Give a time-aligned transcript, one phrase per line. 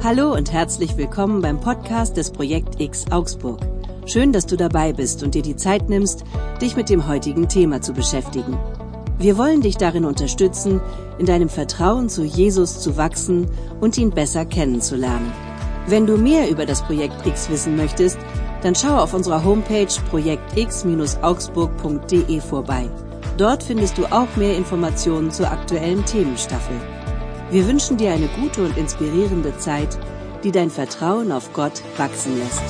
[0.00, 3.58] Hallo und herzlich willkommen beim Podcast des Projekt X Augsburg.
[4.06, 6.22] Schön, dass du dabei bist und dir die Zeit nimmst,
[6.62, 8.56] dich mit dem heutigen Thema zu beschäftigen.
[9.18, 10.80] Wir wollen dich darin unterstützen,
[11.18, 13.50] in deinem Vertrauen zu Jesus zu wachsen
[13.80, 15.32] und ihn besser kennenzulernen.
[15.88, 18.18] Wenn du mehr über das Projekt X wissen möchtest,
[18.62, 22.88] dann schau auf unserer Homepage projektx-augsburg.de vorbei.
[23.36, 26.76] Dort findest du auch mehr Informationen zur aktuellen Themenstaffel.
[27.50, 29.98] Wir wünschen dir eine gute und inspirierende Zeit,
[30.44, 32.62] die dein Vertrauen auf Gott wachsen lässt.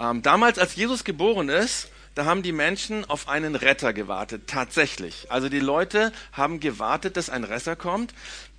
[0.00, 5.30] Ähm, damals, als Jesus geboren ist, da haben die Menschen auf einen Retter gewartet, tatsächlich.
[5.30, 8.12] Also die Leute haben gewartet, dass ein Retter kommt,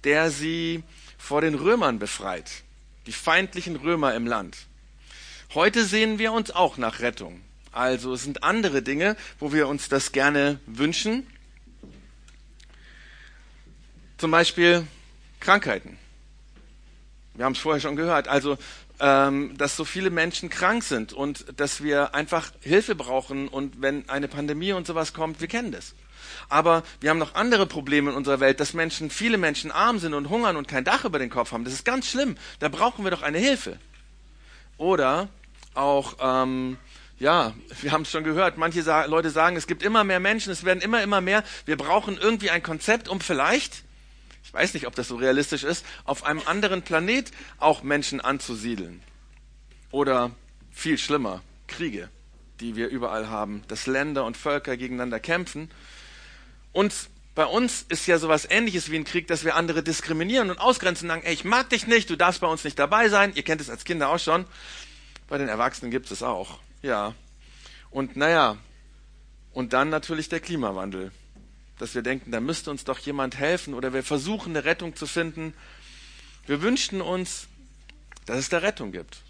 [0.06, 0.82] der sie
[1.18, 2.64] vor den Römern befreit,
[3.06, 4.56] die feindlichen Römer im Land.
[5.54, 7.42] Heute sehen wir uns auch nach Rettung.
[7.72, 11.28] Also es sind andere Dinge, wo wir uns das gerne wünschen.
[14.18, 14.86] Zum Beispiel
[15.40, 15.98] Krankheiten.
[17.36, 18.28] Wir haben es vorher schon gehört.
[18.28, 18.58] Also,
[19.00, 23.48] ähm, dass so viele Menschen krank sind und dass wir einfach Hilfe brauchen.
[23.48, 25.94] Und wenn eine Pandemie und sowas kommt, wir kennen das.
[26.50, 30.14] Aber wir haben noch andere Probleme in unserer Welt, dass Menschen, viele Menschen arm sind
[30.14, 31.64] und hungern und kein Dach über den Kopf haben.
[31.64, 32.36] Das ist ganz schlimm.
[32.60, 33.80] Da brauchen wir doch eine Hilfe.
[34.78, 35.30] Oder
[35.76, 36.78] auch ähm,
[37.20, 40.52] ja, wir haben es schon gehört, manche sa Leute sagen, es gibt immer mehr Menschen,
[40.52, 41.44] es werden immer, immer mehr.
[41.66, 43.84] Wir brauchen irgendwie ein Konzept, um vielleicht,
[44.44, 49.02] ich weiß nicht, ob das so realistisch ist, auf einem anderen Planet auch Menschen anzusiedeln.
[49.92, 50.32] Oder
[50.72, 52.10] viel schlimmer, Kriege,
[52.62, 55.70] die wir überall haben, dass Länder und Völker gegeneinander kämpfen.
[56.72, 56.94] Und
[57.36, 61.10] bei uns ist ja sowas ähnliches wie ein Krieg, dass wir andere diskriminieren und ausgrenzen
[61.10, 63.34] und sagen, ey, ich mag dich nicht, du darfst bei uns nicht dabei sein.
[63.36, 64.46] Ihr kennt es als Kinder auch schon.
[65.28, 66.60] Bei den Erwachsenen gibt es auch.
[66.82, 67.14] Ja.
[67.92, 68.58] Und naja,
[69.54, 71.12] und dann natürlich der Klimawandel.
[71.78, 75.08] Dass wir denken, da müsste uns doch jemand helfen oder wir versuchen eine Rettung zu
[75.08, 75.54] finden.
[76.46, 77.48] Wir wünschten uns,
[78.26, 79.24] dass es da Rettung gibt.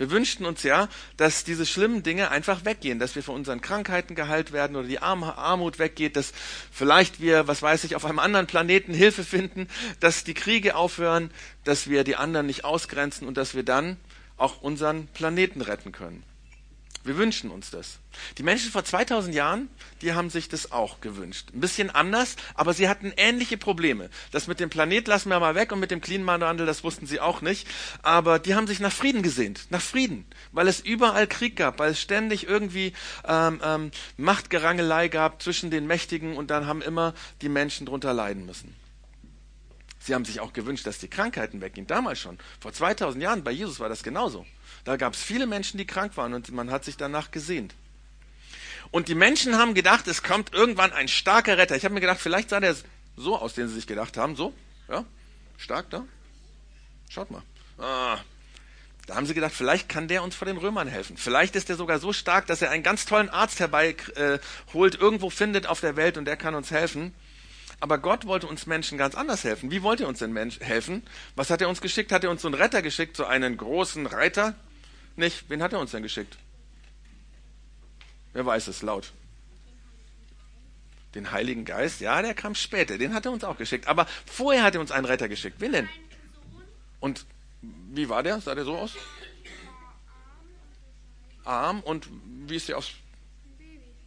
[0.00, 4.14] Wir wünschten uns ja, dass diese schlimmen Dinge einfach weggehen, dass wir von unseren Krankheiten
[4.14, 6.32] geheilt werden oder die Armut weggeht, dass
[6.72, 9.68] vielleicht wir, was weiß ich, auf einem anderen Planeten Hilfe finden,
[10.00, 11.30] dass die Kriege aufhören,
[11.64, 13.98] dass wir die anderen nicht ausgrenzen und dass wir dann
[14.38, 16.22] auch unseren Planeten retten können.
[17.02, 17.98] Wir wünschen uns das.
[18.36, 19.70] Die Menschen vor 2000 Jahren,
[20.02, 21.48] die haben sich das auch gewünscht.
[21.54, 24.10] Ein bisschen anders, aber sie hatten ähnliche Probleme.
[24.32, 27.18] Das mit dem Planet lassen wir mal weg und mit dem Klimawandel, das wussten sie
[27.18, 27.66] auch nicht.
[28.02, 31.92] Aber die haben sich nach Frieden gesehnt, nach Frieden, weil es überall Krieg gab, weil
[31.92, 32.92] es ständig irgendwie
[33.26, 38.44] ähm, ähm, Machtgerangelei gab zwischen den Mächtigen und dann haben immer die Menschen drunter leiden
[38.44, 38.76] müssen.
[40.02, 41.86] Sie haben sich auch gewünscht, dass die Krankheiten weggehen.
[41.86, 42.38] Damals schon.
[42.58, 44.46] Vor 2000 Jahren bei Jesus war das genauso.
[44.84, 47.74] Da gab es viele Menschen, die krank waren und man hat sich danach gesehnt.
[48.90, 51.76] Und die Menschen haben gedacht, es kommt irgendwann ein starker Retter.
[51.76, 52.74] Ich habe mir gedacht, vielleicht sah der
[53.16, 54.36] so aus, den sie sich gedacht haben.
[54.36, 54.52] So,
[54.88, 55.04] ja,
[55.56, 56.04] stark da.
[57.08, 57.42] Schaut mal.
[57.78, 58.18] Ah,
[59.06, 61.16] da haben sie gedacht, vielleicht kann der uns vor den Römern helfen.
[61.16, 64.38] Vielleicht ist er sogar so stark, dass er einen ganz tollen Arzt herbeiholt, äh,
[64.74, 67.14] irgendwo findet auf der Welt und der kann uns helfen.
[67.80, 69.70] Aber Gott wollte uns Menschen ganz anders helfen.
[69.70, 71.02] Wie wollte er uns denn Mensch helfen?
[71.34, 72.12] Was hat er uns geschickt?
[72.12, 74.54] Hat er uns so einen Retter geschickt, so einen großen Reiter?
[75.16, 75.48] Nicht.
[75.48, 76.38] Wen hat er uns denn geschickt?
[78.32, 79.12] Wer weiß es laut?
[81.14, 82.00] Den Heiligen Geist?
[82.00, 82.96] Ja, der kam später.
[82.96, 83.88] Den hat er uns auch geschickt.
[83.88, 85.56] Aber vorher hat er uns einen Retter geschickt.
[85.60, 85.88] Wen denn?
[87.00, 87.26] Und
[87.62, 88.40] wie war der?
[88.40, 88.96] Sah der so aus?
[91.44, 91.80] Arm.
[91.80, 92.08] Und
[92.46, 92.92] wie ist der aus?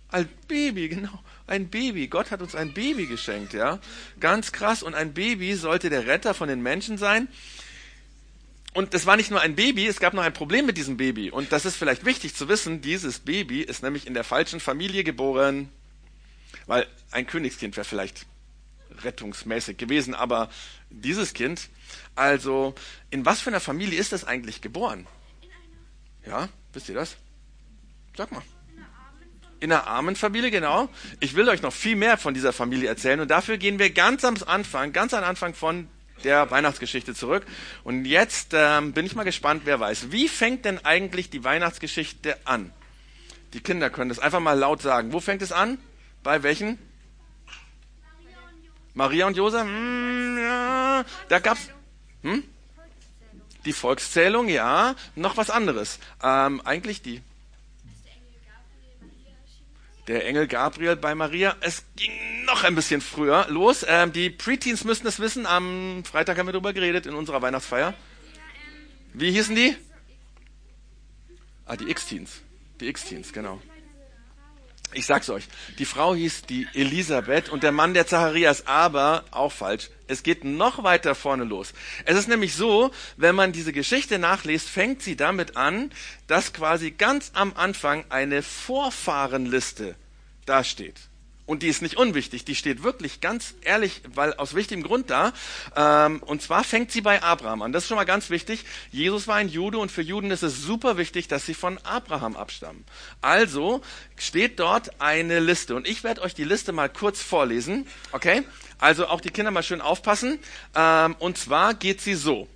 [0.10, 1.20] Ein Baby, genau.
[1.48, 2.08] Ein Baby.
[2.08, 3.80] Gott hat uns ein Baby geschenkt, ja.
[4.20, 4.84] Ganz krass.
[4.84, 7.28] Und ein Baby sollte der Retter von den Menschen sein.
[8.74, 11.30] Und es war nicht nur ein Baby, es gab noch ein Problem mit diesem Baby.
[11.30, 15.04] Und das ist vielleicht wichtig zu wissen, dieses Baby ist nämlich in der falschen Familie
[15.04, 15.70] geboren.
[16.66, 18.26] Weil ein Königskind wäre vielleicht
[19.04, 20.50] rettungsmäßig gewesen, aber
[20.90, 21.70] dieses Kind,
[22.16, 22.76] also
[23.10, 25.08] in was für einer Familie ist das eigentlich geboren?
[26.26, 27.18] Ja, wisst ihr das?
[28.16, 28.44] Sag mal.
[29.60, 30.90] In einer armen Familie, genau.
[31.20, 34.24] Ich will euch noch viel mehr von dieser Familie erzählen und dafür gehen wir ganz
[34.26, 35.88] am Anfang, ganz am Anfang von
[36.24, 37.46] der Weihnachtsgeschichte zurück.
[37.84, 40.12] Und jetzt ähm, bin ich mal gespannt, wer weiß.
[40.12, 42.72] Wie fängt denn eigentlich die Weihnachtsgeschichte an?
[43.54, 45.14] Die Kinder können das einfach mal laut sagen.
[45.14, 45.78] Wo fängt es an?
[46.24, 46.78] Bei welchen?
[48.94, 49.64] Maria und Josef?
[49.64, 51.70] Hm, ja, da gab's.
[52.22, 52.44] Hm?
[53.66, 54.96] Die Volkszählung, ja.
[55.16, 56.00] Noch was anderes.
[56.22, 57.22] Ähm, eigentlich die
[60.08, 61.56] der Engel Gabriel bei Maria.
[61.62, 62.12] Es ging
[62.46, 63.86] noch ein bisschen früher los.
[63.88, 65.46] Ähm, die Preteens müssen es wissen.
[65.46, 67.94] Am Freitag haben wir darüber geredet in unserer Weihnachtsfeier.
[69.14, 69.76] Wie hießen die?
[71.66, 72.42] Ah, die X-Teens.
[72.80, 73.62] Die X-Teens, genau.
[74.96, 75.46] Ich sag's euch,
[75.80, 79.90] die Frau hieß die Elisabeth und der Mann der Zacharias, aber auch falsch.
[80.08, 81.74] Es geht noch weiter vorne los.
[82.06, 85.92] Es ist nämlich so, wenn man diese Geschichte nachliest, fängt sie damit an,
[86.28, 89.96] dass quasi ganz am Anfang eine Vorfahrenliste
[90.46, 91.00] dasteht.
[91.46, 95.34] Und die ist nicht unwichtig, die steht wirklich ganz ehrlich, weil aus wichtigem Grund da.
[95.76, 97.74] Ähm, und zwar fängt sie bei Abraham an.
[97.74, 98.64] Das ist schon mal ganz wichtig.
[98.92, 102.38] Jesus war ein Jude und für Juden ist es super wichtig, dass sie von Abraham
[102.38, 102.86] abstammen.
[103.22, 103.82] Also
[104.16, 105.76] steht dort eine Liste.
[105.76, 107.88] Und ich werde euch die Liste mal kurz vorlesen.
[108.14, 108.44] Okay?
[108.80, 110.40] Also auch die Kinder mal schön aufpassen.
[110.76, 112.48] Ähm, und zwar geht sie so.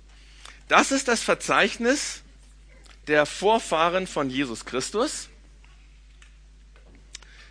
[0.68, 2.22] Das ist das Verzeichnis
[3.06, 5.28] der Vorfahren von Jesus Christus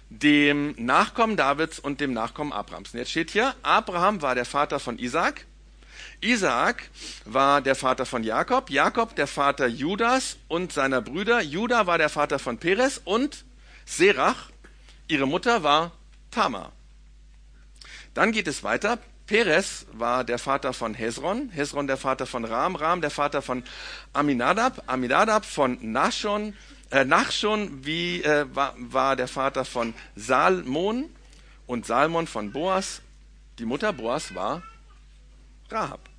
[0.09, 2.94] dem Nachkommen Davids und dem Nachkommen Abrahams.
[2.94, 5.45] Und jetzt steht hier, Abraham war der Vater von Isaac,
[6.21, 6.89] Isaac
[7.25, 12.09] war der Vater von Jakob, Jakob der Vater Judas und seiner Brüder, Judah war der
[12.09, 13.45] Vater von Perez und
[13.86, 14.50] Serach,
[15.07, 15.92] ihre Mutter war
[16.31, 16.71] Tamar.
[18.13, 18.98] Dann geht es weiter.
[19.27, 23.62] Perez war der Vater von Hezron, Hezron der Vater von Ram, Ram der Vater von
[24.13, 26.54] Aminadab, Aminadab von Nashon,
[26.91, 31.05] äh, Nachschon wie, äh, war, war der Vater von Salmon
[31.65, 33.01] und Salmon von Boas.
[33.59, 34.63] Die Mutter Boas war
[35.69, 36.09] Rahab.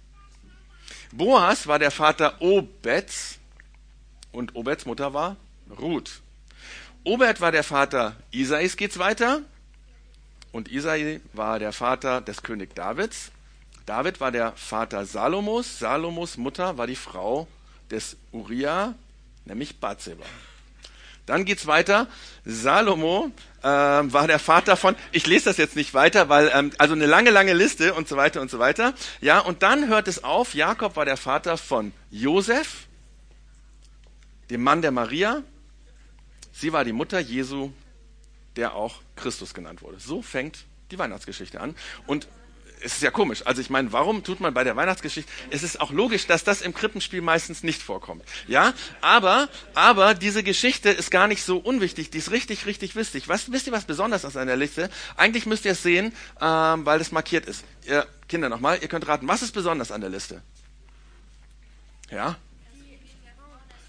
[1.12, 3.38] Boas war der Vater Obeds
[4.32, 5.36] und Obeds Mutter war
[5.78, 6.20] Ruth.
[7.04, 9.42] Obed war der Vater Isais, geht's weiter.
[10.52, 13.30] Und Isai war der Vater des König Davids.
[13.86, 15.78] David war der Vater Salomos.
[15.78, 17.46] Salomos Mutter war die Frau
[17.90, 18.94] des Uriah,
[19.44, 20.24] nämlich Bathseba.
[21.28, 22.06] Dann geht's weiter.
[22.44, 23.30] Salomo
[23.62, 27.04] äh, war der Vater von, ich lese das jetzt nicht weiter, weil, ähm, also eine
[27.04, 28.94] lange, lange Liste und so weiter und so weiter.
[29.20, 32.86] Ja, und dann hört es auf, Jakob war der Vater von Josef,
[34.48, 35.42] dem Mann der Maria.
[36.52, 37.72] Sie war die Mutter Jesu,
[38.56, 40.00] der auch Christus genannt wurde.
[40.00, 41.76] So fängt die Weihnachtsgeschichte an.
[42.06, 42.26] Und
[42.82, 43.42] es ist ja komisch.
[43.46, 45.30] Also ich meine, warum tut man bei der Weihnachtsgeschichte?
[45.50, 48.22] Es ist auch logisch, dass das im Krippenspiel meistens nicht vorkommt.
[48.46, 52.10] Ja, aber aber diese Geschichte ist gar nicht so unwichtig.
[52.10, 53.28] Die ist richtig richtig wichtig.
[53.28, 54.90] Was wisst ihr was besonders an der Liste?
[55.16, 57.64] Eigentlich müsst ihr es sehen, ähm, weil es markiert ist.
[57.86, 60.42] Ihr Kinder nochmal, ihr könnt raten, was ist besonders an der Liste?
[62.10, 62.36] Ja,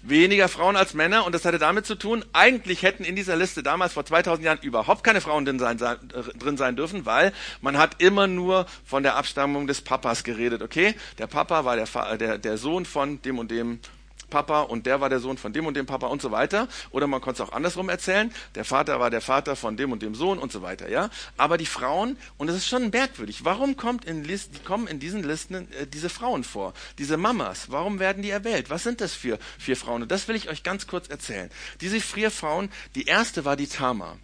[0.02, 3.62] weniger Frauen als Männer und das hatte damit zu tun, eigentlich hätten in dieser Liste
[3.62, 8.02] damals vor 2000 Jahren überhaupt keine Frauen drin sein, drin sein dürfen, weil man hat
[8.02, 10.94] immer nur von der Abstammung des Papas geredet, okay?
[11.18, 13.80] Der Papa war der, der, der Sohn von dem und dem
[14.30, 16.68] Papa und der war der Sohn von dem und dem Papa und so weiter.
[16.90, 18.32] Oder man konnte es auch andersrum erzählen.
[18.54, 21.10] Der Vater war der Vater von dem und dem Sohn und so weiter, ja.
[21.36, 25.22] Aber die Frauen, und das ist schon merkwürdig, warum kommt in Listen, kommen in diesen
[25.22, 26.72] Listen äh, diese Frauen vor?
[26.98, 28.70] Diese Mamas, warum werden die erwählt?
[28.70, 30.02] Was sind das für vier Frauen?
[30.02, 31.50] Und das will ich euch ganz kurz erzählen.
[31.80, 34.16] Diese vier Frauen, die erste war die Tama.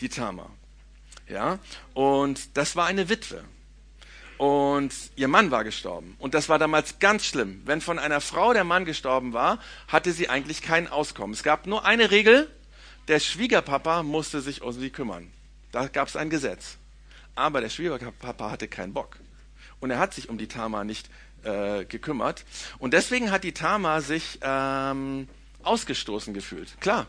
[0.00, 0.50] Die Tama.
[1.28, 1.58] Ja,
[1.94, 3.44] und das war eine Witwe
[4.40, 6.16] und ihr Mann war gestorben.
[6.18, 7.60] Und das war damals ganz schlimm.
[7.66, 11.34] Wenn von einer Frau der Mann gestorben war, hatte sie eigentlich kein Auskommen.
[11.34, 12.50] Es gab nur eine Regel,
[13.08, 15.30] der Schwiegerpapa musste sich um sie kümmern.
[15.72, 16.78] Da gab es ein Gesetz.
[17.34, 19.18] Aber der Schwiegerpapa hatte keinen Bock.
[19.78, 21.10] Und er hat sich um die Tama nicht
[21.42, 22.46] äh, gekümmert.
[22.78, 25.28] Und deswegen hat die Tama sich ähm,
[25.64, 26.80] ausgestoßen gefühlt.
[26.80, 27.08] Klar,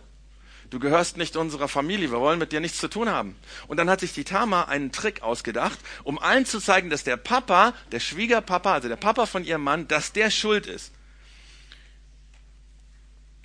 [0.71, 3.35] du gehörst nicht unserer Familie, wir wollen mit dir nichts zu tun haben.
[3.67, 7.17] Und dann hat sich die Tama einen Trick ausgedacht, um allen zu zeigen, dass der
[7.17, 10.91] Papa, der Schwiegerpapa, also der Papa von ihrem Mann, dass der schuld ist.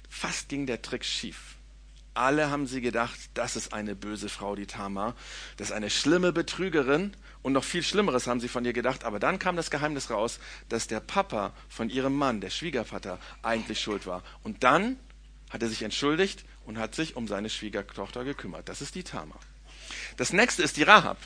[0.09, 1.57] Fast ging der Trick schief.
[2.15, 5.15] Alle haben sie gedacht, das ist eine böse Frau, die Tama.
[5.59, 7.15] Das ist eine schlimme Betrügerin.
[7.43, 9.05] Und noch viel Schlimmeres haben sie von ihr gedacht.
[9.05, 13.81] Aber dann kam das Geheimnis raus, dass der Papa von ihrem Mann, der Schwiegervater, eigentlich
[13.81, 14.23] schuld war.
[14.43, 14.99] Und dann
[15.57, 18.69] hat er sich entschuldigt und hat sich um seine Schwiegertochter gekümmert.
[18.69, 19.37] Das ist die Tama.
[20.19, 21.17] Das nächste ist die Rahab.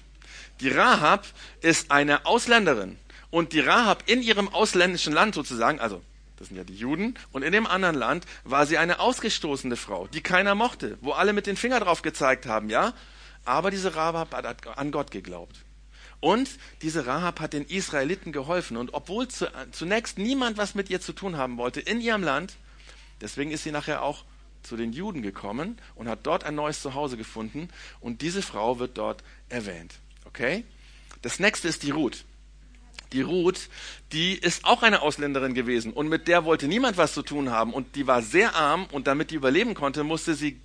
[0.60, 1.26] Die Rahab
[1.62, 2.96] ist eine Ausländerin.
[3.30, 6.00] Und die Rahab in ihrem ausländischen Land sozusagen, also
[6.36, 10.06] das sind ja die Juden, und in dem anderen Land war sie eine ausgestoßene Frau,
[10.06, 12.94] die keiner mochte, wo alle mit den Fingern drauf gezeigt haben, ja?
[13.44, 15.56] Aber diese Rahab hat an Gott geglaubt.
[16.20, 16.50] Und
[16.82, 18.76] diese Rahab hat den Israeliten geholfen.
[18.76, 19.26] Und obwohl
[19.72, 22.54] zunächst niemand was mit ihr zu tun haben wollte in ihrem Land,
[23.20, 24.24] deswegen ist sie nachher auch
[24.62, 27.68] zu den Juden gekommen und hat dort ein neues Zuhause gefunden
[28.00, 29.94] und diese Frau wird dort erwähnt.
[30.26, 30.64] Okay?
[31.22, 32.24] Das nächste ist die Ruth.
[33.12, 33.68] Die Ruth,
[34.12, 37.72] die ist auch eine Ausländerin gewesen und mit der wollte niemand was zu tun haben
[37.74, 40.60] und die war sehr arm und damit die überleben konnte, musste sie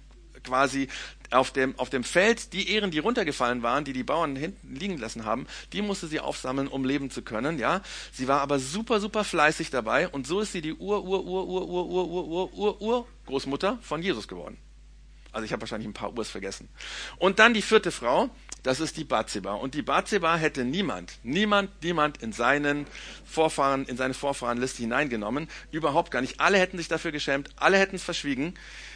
[0.45, 0.87] quasi
[1.31, 4.97] auf dem, auf dem Feld die Ehren, die runtergefallen waren, die die Bauern hinten liegen
[4.97, 7.81] lassen haben, die musste sie aufsammeln, um leben zu können, ja.
[8.11, 11.47] Sie war aber super, super fleißig dabei und so ist sie die Ur, Ur, Ur,
[11.47, 14.57] Ur, Ur, Ur, Ur, Ur, Ur, Ur Großmutter von Jesus geworden.
[15.31, 16.69] Also ich habe wahrscheinlich ein paar Urs vergessen.
[17.17, 18.29] Und dann die vierte Frau,
[18.65, 19.53] das ist die Bathseba.
[19.53, 22.87] Und die Bathseba hätte niemand, niemand, niemand in seinen
[23.23, 25.47] Vorfahren, in seine Vorfahrenliste hineingenommen.
[25.71, 26.39] Überhaupt gar nicht.
[26.39, 28.55] Alle hätten sich dafür geschämt, alle hätten es verschwiegen.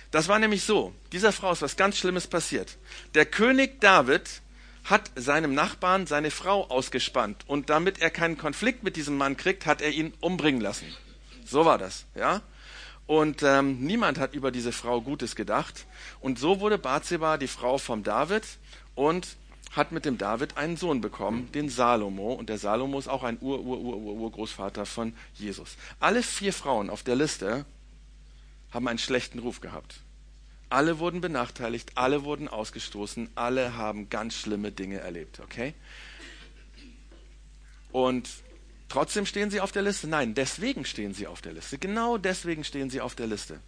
[0.09, 0.95] Das war nämlich so.
[1.11, 2.77] Dieser Frau ist was ganz Schlimmes passiert.
[3.13, 4.41] Der König David
[4.85, 7.43] hat seinem Nachbarn seine Frau ausgespannt.
[7.45, 10.87] Und damit er keinen Konflikt mit diesem Mann kriegt, hat er ihn umbringen lassen.
[11.45, 12.41] So war das, ja.
[13.05, 15.85] Und ähm, niemand hat über diese Frau Gutes gedacht.
[16.21, 18.43] Und so wurde Bathseba die Frau vom David
[18.95, 19.27] und
[19.71, 22.33] hat mit dem David einen Sohn bekommen, den Salomo.
[22.33, 25.77] Und der Salomo ist auch ein Ur-Ur-Ur-Urgroßvater von Jesus.
[25.99, 27.65] Alle vier Frauen auf der Liste
[28.71, 30.01] haben einen schlechten Ruf gehabt.
[30.69, 35.73] Alle wurden benachteiligt, alle wurden ausgestoßen, alle haben ganz schlimme Dinge erlebt, okay?
[37.91, 38.29] Und
[38.89, 40.07] Trotzdem stehen sie auf der Liste?
[40.07, 41.77] Nein, deswegen stehen sie auf der Liste.
[41.77, 43.59] Genau deswegen stehen sie auf der Liste.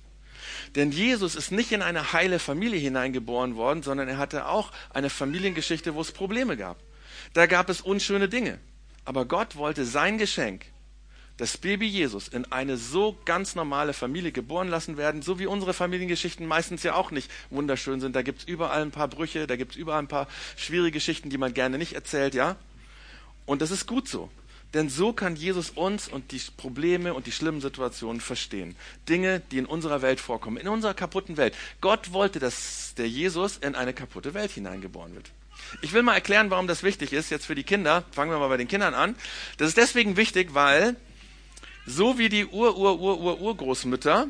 [0.76, 5.10] Denn Jesus ist nicht in eine heile Familie hineingeboren worden, sondern er hatte auch eine
[5.10, 6.78] Familiengeschichte, wo es Probleme gab.
[7.34, 8.60] Da gab es unschöne Dinge.
[9.06, 10.66] Aber Gott wollte sein Geschenk,
[11.38, 15.74] das Baby Jesus, in eine so ganz normale Familie geboren lassen werden, so wie unsere
[15.74, 18.16] Familiengeschichten meistens ja auch nicht wunderschön sind.
[18.16, 21.30] Da gibt es überall ein paar Brüche, da gibt es überall ein paar schwierige Geschichten,
[21.30, 22.58] die man gerne nicht erzählt, ja?
[23.48, 24.30] Und das ist gut so.
[24.74, 28.76] Denn so kann Jesus uns und die Probleme und die schlimmen Situationen verstehen.
[29.10, 31.56] Dinge, die in unserer Welt vorkommen, in unserer kaputten Welt.
[31.82, 35.32] Gott wollte, dass der Jesus in eine kaputte Welt hineingeboren wird.
[35.82, 38.04] Ich will mal erklären, warum das wichtig ist, jetzt für die Kinder.
[38.12, 39.16] Fangen wir mal bei den Kindern an.
[39.58, 40.96] Das ist deswegen wichtig, weil
[41.86, 44.28] so wie die Ur-Ur-Ur-Ur-Urgroßmütter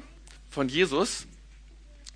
[0.49, 1.27] von Jesus,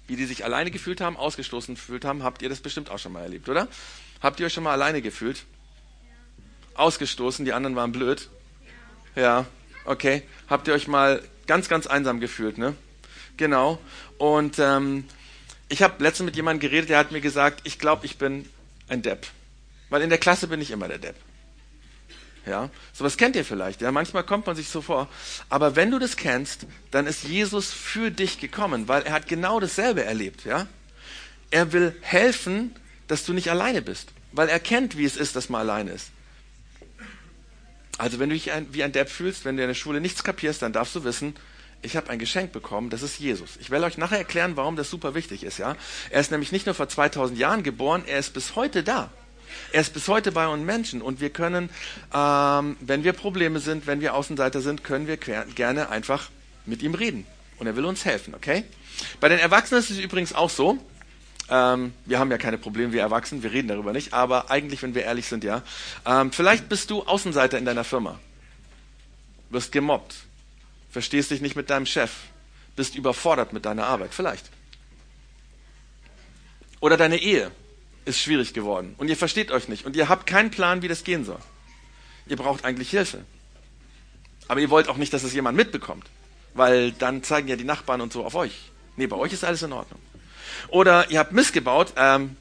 [0.08, 3.12] wie die sich alleine gefühlt haben, ausgestoßen gefühlt haben, habt ihr das bestimmt auch schon
[3.12, 3.68] mal erlebt, oder?
[4.22, 5.46] Habt ihr euch schon mal alleine gefühlt?
[6.76, 8.30] Ausgestoßen, die anderen waren blöd.
[9.16, 9.46] Ja,
[9.86, 10.24] okay.
[10.50, 12.76] Habt ihr euch mal ganz, ganz einsam gefühlt, ne?
[13.38, 13.80] Genau.
[14.18, 15.06] Und ähm,
[15.70, 18.48] ich habe letztens mit jemandem geredet, der hat mir gesagt, ich glaube, ich bin
[18.88, 19.28] ein Depp.
[19.90, 21.16] Weil in der Klasse bin ich immer der Depp.
[22.46, 23.82] Ja, sowas kennt ihr vielleicht.
[23.82, 25.10] Ja, manchmal kommt man sich so vor.
[25.50, 29.60] Aber wenn du das kennst, dann ist Jesus für dich gekommen, weil er hat genau
[29.60, 30.46] dasselbe erlebt.
[30.46, 30.68] Ja,
[31.50, 32.76] er will helfen,
[33.08, 36.10] dass du nicht alleine bist, weil er kennt, wie es ist, dass man alleine ist.
[37.98, 40.62] Also wenn du dich wie ein Depp fühlst, wenn du in der Schule nichts kapierst,
[40.62, 41.36] dann darfst du wissen,
[41.82, 43.58] ich habe ein Geschenk bekommen, das ist Jesus.
[43.60, 45.60] Ich werde euch nachher erklären, warum das super wichtig ist.
[45.60, 45.76] Ja,
[46.10, 49.12] Er ist nämlich nicht nur vor 2000 Jahren geboren, er ist bis heute da.
[49.72, 51.70] Er ist bis heute bei uns Menschen und wir können,
[52.14, 56.30] ähm, wenn wir Probleme sind, wenn wir Außenseiter sind, können wir gerne einfach
[56.66, 57.26] mit ihm reden.
[57.58, 58.64] Und er will uns helfen, okay?
[59.20, 60.80] Bei den Erwachsenen ist es übrigens auch so,
[61.50, 64.96] ähm, wir haben ja keine Probleme, wir erwachsen, wir reden darüber nicht, aber eigentlich, wenn
[64.96, 65.62] wir ehrlich sind, ja.
[66.06, 68.20] Ähm, vielleicht bist du Außenseiter in deiner Firma,
[69.50, 70.16] wirst gemobbt,
[70.90, 72.12] verstehst dich nicht mit deinem Chef,
[72.76, 74.50] bist überfordert mit deiner Arbeit, vielleicht.
[76.80, 77.52] Oder deine Ehe
[78.06, 81.04] ist schwierig geworden und ihr versteht euch nicht und ihr habt keinen Plan, wie das
[81.04, 81.40] gehen soll.
[82.28, 83.24] Ihr braucht eigentlich Hilfe.
[84.48, 86.06] Aber ihr wollt auch nicht, dass es jemand mitbekommt,
[86.54, 88.72] weil dann zeigen ja die Nachbarn und so auf euch.
[88.96, 90.00] Nee, bei euch ist alles in Ordnung.
[90.70, 91.94] Oder ihr habt Mist gebaut.
[91.96, 92.36] Ähm,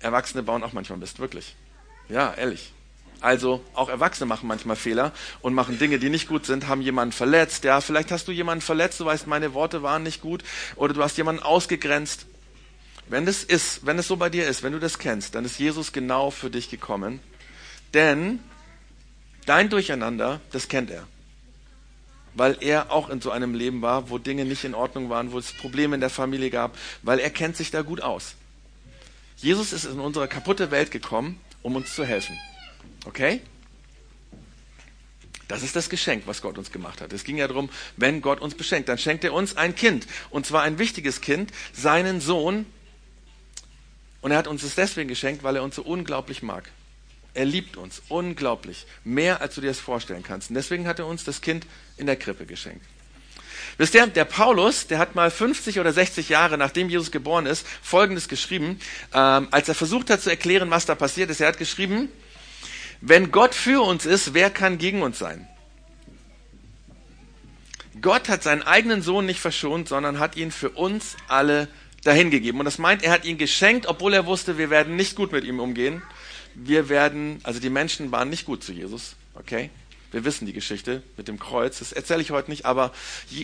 [0.00, 1.54] Erwachsene bauen auch manchmal Mist, wirklich.
[2.08, 2.72] Ja, ehrlich.
[3.20, 7.12] Also auch Erwachsene machen manchmal Fehler und machen Dinge, die nicht gut sind, haben jemanden
[7.12, 7.62] verletzt.
[7.62, 10.42] Ja, vielleicht hast du jemanden verletzt, du weißt, meine Worte waren nicht gut,
[10.74, 12.26] oder du hast jemanden ausgegrenzt.
[13.08, 15.58] Wenn das ist, wenn es so bei dir ist, wenn du das kennst, dann ist
[15.60, 17.20] Jesus genau für dich gekommen.
[17.94, 18.40] Denn
[19.46, 21.06] dein Durcheinander, das kennt er
[22.34, 25.38] weil er auch in so einem Leben war, wo Dinge nicht in Ordnung waren, wo
[25.38, 28.34] es Probleme in der Familie gab, weil er kennt sich da gut aus.
[29.36, 32.38] Jesus ist in unsere kaputte Welt gekommen, um uns zu helfen.
[33.04, 33.40] Okay?
[35.48, 37.12] Das ist das Geschenk, was Gott uns gemacht hat.
[37.12, 40.06] Es ging ja darum, wenn Gott uns beschenkt, dann schenkt er uns ein Kind.
[40.30, 42.64] Und zwar ein wichtiges Kind, seinen Sohn.
[44.22, 46.70] Und er hat uns es deswegen geschenkt, weil er uns so unglaublich mag.
[47.34, 48.86] Er liebt uns unglaublich.
[49.04, 50.50] Mehr, als du dir das vorstellen kannst.
[50.50, 52.84] Und deswegen hat er uns das Kind in der Krippe geschenkt.
[53.78, 57.66] Wisst ihr, der Paulus, der hat mal 50 oder 60 Jahre nachdem Jesus geboren ist,
[57.80, 58.78] Folgendes geschrieben,
[59.14, 61.40] ähm, als er versucht hat zu erklären, was da passiert ist.
[61.40, 62.10] Er hat geschrieben,
[63.00, 65.48] wenn Gott für uns ist, wer kann gegen uns sein?
[68.00, 71.68] Gott hat seinen eigenen Sohn nicht verschont, sondern hat ihn für uns alle
[72.04, 72.60] dahingegeben.
[72.60, 75.44] Und das meint, er hat ihn geschenkt, obwohl er wusste, wir werden nicht gut mit
[75.44, 76.02] ihm umgehen
[76.54, 79.70] wir werden, also die Menschen waren nicht gut zu Jesus, okay?
[80.10, 82.92] Wir wissen die Geschichte mit dem Kreuz, das erzähle ich heute nicht, aber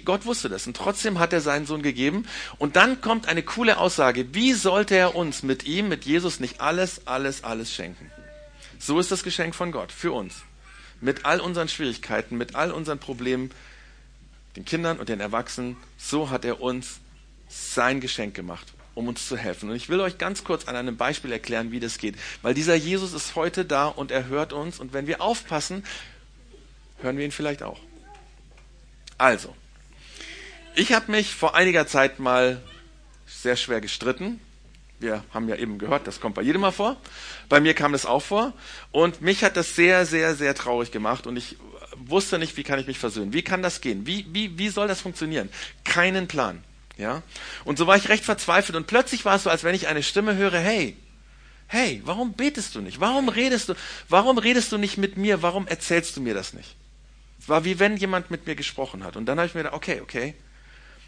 [0.05, 2.27] Gott wusste das und trotzdem hat er seinen Sohn gegeben.
[2.59, 6.61] Und dann kommt eine coole Aussage, wie sollte er uns mit ihm, mit Jesus nicht
[6.61, 8.11] alles, alles, alles schenken?
[8.79, 10.43] So ist das Geschenk von Gott für uns.
[11.01, 13.51] Mit all unseren Schwierigkeiten, mit all unseren Problemen,
[14.57, 17.01] den Kindern und den Erwachsenen, so hat er uns
[17.49, 19.71] sein Geschenk gemacht um uns zu helfen.
[19.71, 22.17] Und ich will euch ganz kurz an einem Beispiel erklären, wie das geht.
[22.43, 24.81] Weil dieser Jesus ist heute da und er hört uns.
[24.81, 25.85] Und wenn wir aufpassen,
[27.01, 27.79] hören wir ihn vielleicht auch.
[29.17, 29.55] Also,
[30.75, 32.61] ich habe mich vor einiger Zeit mal
[33.25, 34.41] sehr schwer gestritten.
[34.99, 36.97] Wir haben ja eben gehört, das kommt bei jedem mal vor.
[37.49, 38.53] Bei mir kam das auch vor.
[38.91, 41.29] Und mich hat das sehr, sehr, sehr traurig gemacht.
[41.29, 41.57] Und ich
[41.97, 43.33] wusste nicht, wie kann ich mich versöhnen.
[43.33, 44.09] Wie kann das gehen?
[44.09, 45.51] Wie, wie, wie soll das funktionieren?
[45.85, 46.65] Keinen Plan.
[46.99, 47.23] Ja?
[47.65, 48.77] Und so war ich recht verzweifelt.
[48.77, 50.97] Und plötzlich war es so, als wenn ich eine Stimme höre, hey,
[51.69, 53.01] hey, warum betest du nicht?
[53.01, 53.75] Warum redest du,
[54.09, 55.43] warum redest du nicht mit mir?
[55.43, 56.77] Warum erzählst du mir das nicht?
[57.41, 59.17] Es war wie wenn jemand mit mir gesprochen hat.
[59.17, 60.35] Und dann habe ich mir gedacht, okay, okay.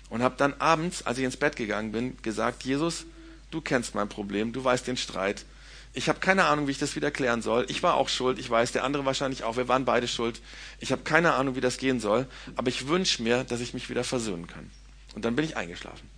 [0.09, 3.05] Und habe dann abends, als ich ins Bett gegangen bin, gesagt, Jesus,
[3.51, 5.45] du kennst mein Problem, du weißt den Streit.
[5.93, 7.67] Ich habe keine Ahnung, wie ich das wieder klären soll.
[7.69, 9.57] Ich war auch schuld, ich weiß, der andere wahrscheinlich auch.
[9.57, 10.41] Wir waren beide schuld.
[10.79, 12.27] Ich habe keine Ahnung, wie das gehen soll.
[12.55, 14.71] Aber ich wünsche mir, dass ich mich wieder versöhnen kann.
[15.15, 16.09] Und dann bin ich eingeschlafen.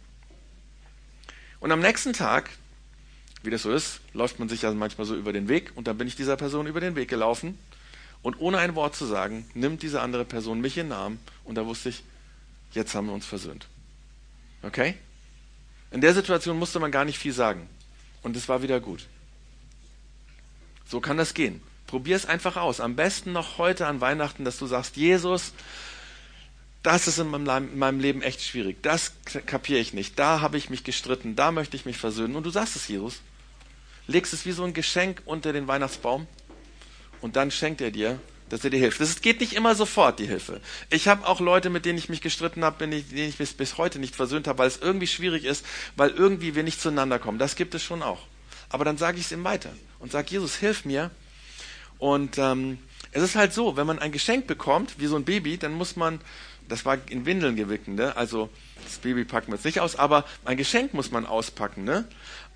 [1.60, 2.50] Und am nächsten Tag,
[3.42, 5.72] wie das so ist, läuft man sich ja manchmal so über den Weg.
[5.74, 7.58] Und dann bin ich dieser Person über den Weg gelaufen.
[8.22, 11.18] Und ohne ein Wort zu sagen, nimmt diese andere Person mich in den Arm.
[11.44, 12.02] Und da wusste ich,
[12.72, 13.66] jetzt haben wir uns versöhnt.
[14.62, 14.94] Okay?
[15.90, 17.68] In der Situation musste man gar nicht viel sagen.
[18.22, 19.06] Und es war wieder gut.
[20.86, 21.62] So kann das gehen.
[21.86, 22.80] Probier es einfach aus.
[22.80, 25.52] Am besten noch heute an Weihnachten, dass du sagst, Jesus,
[26.82, 28.82] das ist in meinem Leben echt schwierig.
[28.82, 29.12] Das
[29.46, 30.18] kapiere ich nicht.
[30.18, 31.36] Da habe ich mich gestritten.
[31.36, 32.34] Da möchte ich mich versöhnen.
[32.36, 33.20] Und du sagst es Jesus.
[34.06, 36.26] Legst es wie so ein Geschenk unter den Weihnachtsbaum.
[37.20, 39.00] Und dann schenkt er dir, dass er dir hilft.
[39.00, 40.60] Das geht nicht immer sofort, die Hilfe.
[40.90, 43.78] Ich habe auch Leute, mit denen ich mich gestritten habe, mit denen ich bis, bis
[43.78, 47.38] heute nicht versöhnt habe, weil es irgendwie schwierig ist, weil irgendwie wir nicht zueinander kommen.
[47.38, 48.26] Das gibt es schon auch
[48.72, 51.10] aber dann sage ich es ihm weiter und sage, Jesus, hilf mir.
[51.98, 52.78] Und ähm,
[53.12, 55.94] es ist halt so, wenn man ein Geschenk bekommt, wie so ein Baby, dann muss
[55.94, 56.20] man,
[56.72, 58.16] das war in Windeln gewickelt, ne?
[58.16, 58.48] also
[58.82, 61.84] das Baby packen wir jetzt nicht aus, aber ein Geschenk muss man auspacken.
[61.84, 62.06] Ne?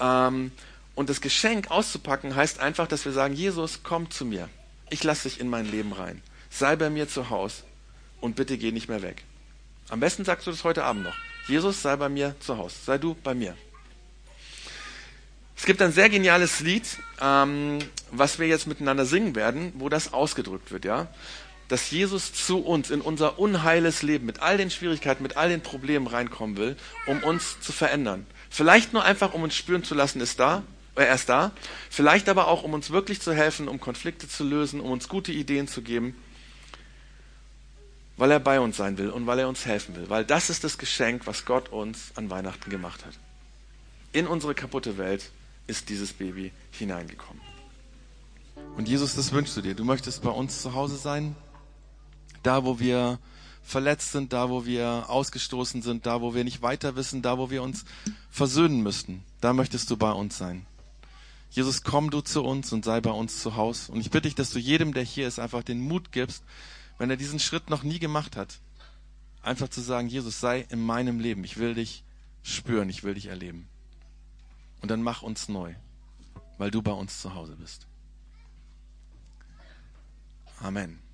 [0.01, 0.53] Ähm,
[0.95, 4.49] und das Geschenk auszupacken heißt einfach, dass wir sagen, Jesus, komm zu mir.
[4.89, 6.23] Ich lasse dich in mein Leben rein.
[6.49, 7.65] Sei bei mir zu Hause
[8.23, 9.23] und bitte geh nicht mehr weg.
[9.91, 11.17] Am besten sagst du das heute Abend noch.
[11.47, 12.75] Jesus, sei bei mir zu Hause.
[12.87, 13.55] Sei du bei mir.
[15.59, 16.87] Es gibt ein sehr geniales Lied,
[17.21, 21.09] ähm, was wir jetzt miteinander singen werden, wo das ausgedrückt wird, ja.
[21.69, 25.63] Dass Jesus zu uns in unser unheiles Leben mit all den Schwierigkeiten, mit all den
[25.63, 26.77] Problemen reinkommen will,
[27.07, 28.27] um uns zu verändern.
[28.51, 30.63] Vielleicht nur einfach, um uns spüren zu lassen, ist da,
[30.97, 31.53] äh, er ist da.
[31.91, 35.33] Vielleicht aber auch, um uns wirklich zu helfen, um Konflikte zu lösen, um uns gute
[35.33, 36.17] Ideen zu geben,
[38.17, 40.09] weil er bei uns sein will und weil er uns helfen will.
[40.09, 43.13] Weil das ist das Geschenk, was Gott uns an Weihnachten gemacht hat.
[44.13, 45.31] In unsere kaputte Welt
[45.67, 47.43] ist dieses Baby hineingekommen.
[48.77, 49.75] Und Jesus, das wünschst du dir.
[49.75, 51.37] Du möchtest bei uns zu Hause sein,
[52.47, 53.19] da wo wir
[53.63, 57.51] verletzt sind, da wo wir ausgestoßen sind, da wo wir nicht weiter wissen, da wo
[57.51, 57.85] wir uns
[58.31, 59.25] versöhnen müssten.
[59.41, 60.65] Da möchtest du bei uns sein.
[61.51, 63.91] Jesus, komm du zu uns und sei bei uns zu Hause.
[63.91, 66.45] Und ich bitte dich, dass du jedem, der hier ist, einfach den Mut gibst,
[66.99, 68.61] wenn er diesen Schritt noch nie gemacht hat,
[69.43, 71.43] einfach zu sagen, Jesus, sei in meinem Leben.
[71.43, 72.05] Ich will dich
[72.43, 73.69] spüren, ich will dich erleben.
[74.83, 75.75] Und dann mach uns neu,
[76.59, 77.87] weil du bei uns zu Hause bist.
[80.61, 81.06] Amen.